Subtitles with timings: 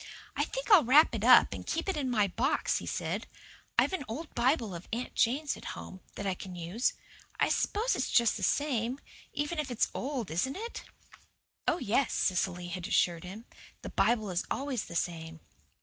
[0.35, 3.27] "I think I'll wrap it up and keep it in my box," he said.
[3.77, 6.93] "I've an old Bible of Aunt Jane's at home that I can use.
[7.39, 8.97] I s'pose it's just the same,
[9.31, 10.85] even if it is old, isn't it?"
[11.67, 13.45] "Oh, yes," Cecily had assured him.
[13.83, 15.39] "The Bible is always the same."